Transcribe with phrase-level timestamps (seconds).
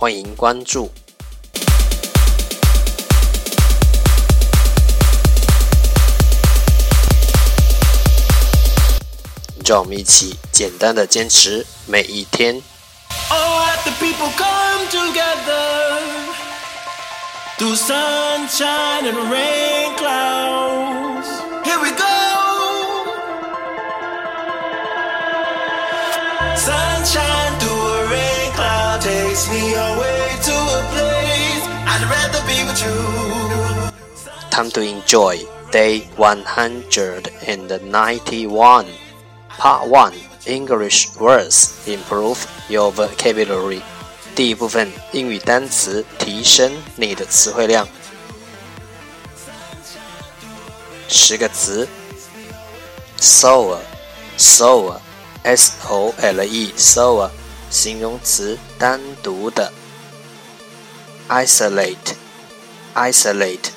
[0.00, 0.90] 欢迎关注。
[9.66, 12.54] 让我们一起简单的坚持每一天。
[13.28, 15.98] Oh, the people come together
[17.58, 20.89] through sunshine and rain clouds.
[34.50, 35.38] Time to enjoy
[35.72, 38.86] day 191.
[39.48, 40.12] Part 1
[40.46, 43.82] English words improve your vocabulary.
[44.36, 47.88] 第一部分英语单词提升你的词汇量。
[51.08, 51.88] 十个词
[53.18, 57.39] ：sole，soar，s o l e，sole。
[57.70, 59.72] 形容词单独的
[61.28, 62.16] ，isolate
[62.96, 63.70] isolate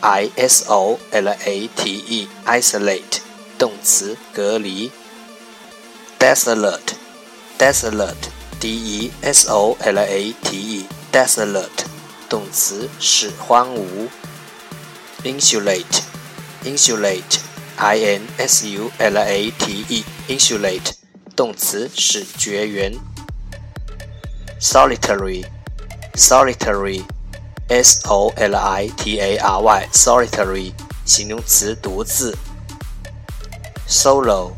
[0.00, 3.18] I S O L A T E isolate
[3.58, 4.92] 动词隔离
[6.20, 6.94] ，desolate
[7.58, 8.28] desolate
[8.60, 11.86] D E S O L A T E desolate
[12.28, 14.08] 动词使荒芜
[15.24, 16.02] ，insulate
[16.62, 17.40] insulate
[17.78, 20.92] I N S U L A T E insulate
[21.34, 23.13] 动词使绝缘。
[24.63, 25.45] solitary
[26.15, 27.05] solitary
[27.69, 30.73] S O L I T A R Y solitary
[31.05, 32.37] 形容词独自。
[33.87, 34.53] solo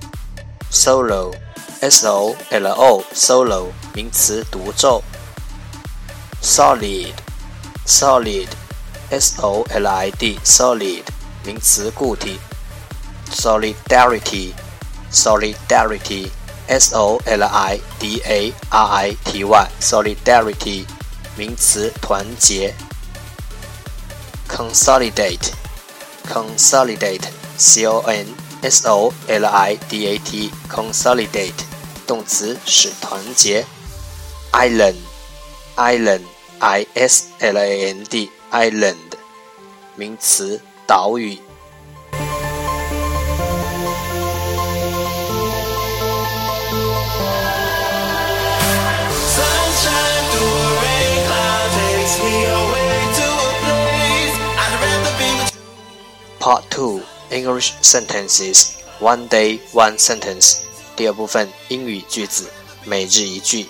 [0.71, 1.33] solo
[1.81, 5.03] S O L O solo 名词独奏。
[6.41, 7.13] solid
[7.85, 8.47] solid
[9.09, 11.03] S O L I D solid
[11.45, 12.39] 名词固体。
[13.31, 14.53] solidarity
[15.11, 16.29] solidarity
[16.68, 19.68] S O L I D A R I T Y
[21.36, 22.74] 名词团结
[24.48, 25.52] consolidate
[26.26, 27.28] consolidate
[27.58, 28.26] C O N
[28.62, 31.52] S O L I D A T consolidate
[32.06, 33.64] 动词使团结
[34.52, 34.96] island
[35.76, 36.22] island
[36.58, 38.96] I S L A N D island
[39.94, 41.38] 名词岛屿
[56.45, 60.57] Part Two English Sentences One Day One Sentence
[60.95, 62.51] 第二部分英语句子
[62.85, 63.67] 每日一句。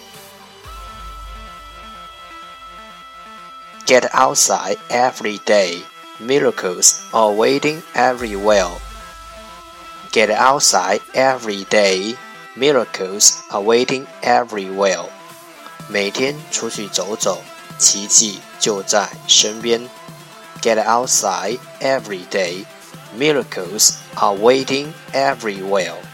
[3.86, 5.82] Get outside every day.
[6.20, 8.70] Miracles are waiting everywhere.
[10.12, 12.16] Get outside every day.
[12.56, 15.06] Miracles are waiting everywhere.
[15.90, 17.42] 每天出去走走，
[17.78, 19.90] 奇迹就在身边。
[20.63, 22.65] Get outside every day.
[23.17, 26.06] Miracles are waiting everywhere.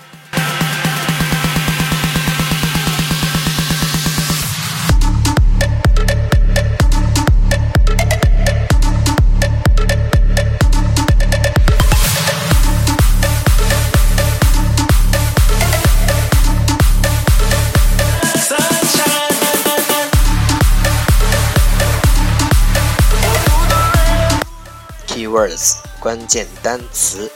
[25.31, 27.31] Keywords 关键单词：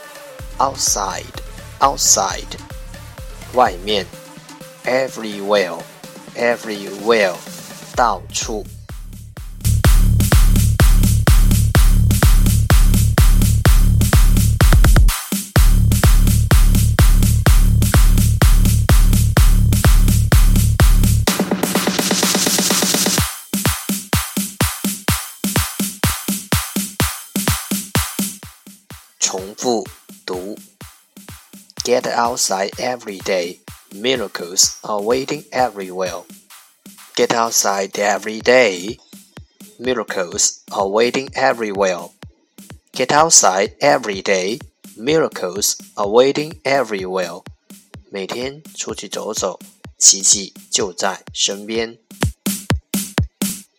[0.59, 1.23] outside
[1.79, 2.45] outside
[3.53, 4.05] 外面，
[4.85, 5.79] everywhere
[6.35, 7.33] everywhere
[7.95, 8.65] 到处。
[29.25, 29.87] 重复
[30.25, 30.57] 读。
[31.83, 33.59] Get outside every day.
[33.91, 36.23] Miracles are waiting everywhere.
[37.15, 38.99] Get outside every day.
[39.79, 42.11] Miracles are waiting everywhere.
[42.93, 44.59] Get outside every day.
[44.95, 47.43] Miracles are waiting everywhere.
[48.09, 49.59] 每天出去走走，
[49.97, 51.97] 奇迹就在身边。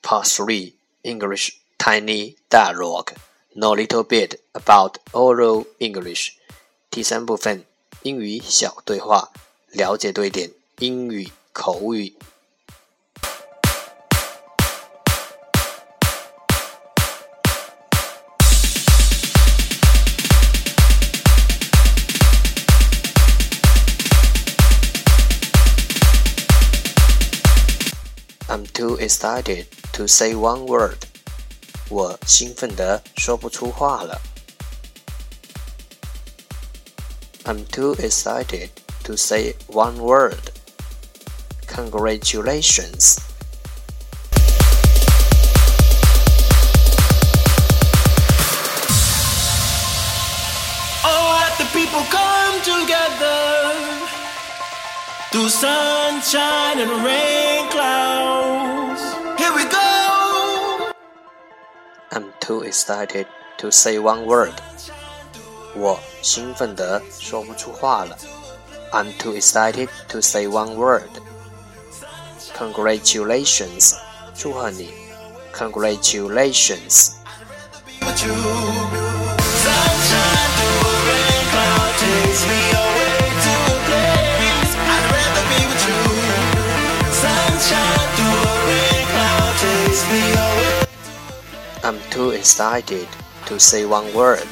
[0.03, 3.15] Part 3 English Tiny Dialogue
[3.57, 6.31] Know a little bit about oral English
[6.91, 7.65] 第三部分
[8.03, 9.31] 英语小对话，
[9.73, 12.15] 了解多一点英语口语。
[28.49, 31.06] I'm too excited to say one word.
[31.89, 34.21] 我兴奋得说不出话了。
[37.45, 38.71] I'm too excited
[39.03, 40.53] to say one word.
[41.67, 43.19] Congratulations.
[51.05, 53.83] Oh, let the people come together
[55.33, 58.96] through sunshine and rain clouds.
[62.47, 63.27] too excited
[63.59, 64.55] to say one word.
[65.75, 68.17] 我兴奋得说不出话了。
[68.93, 71.09] I'm too excited to say one word.
[72.59, 73.95] Congratulations，
[74.35, 74.93] 祝贺你。
[75.55, 77.13] Congratulations。
[92.17, 93.09] too excited
[93.47, 94.47] to say one word.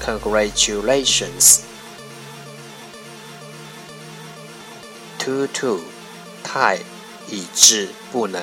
[0.00, 1.66] Congratulations.
[5.18, 5.80] Too too，
[6.42, 6.78] 太
[7.28, 8.42] 以致不能。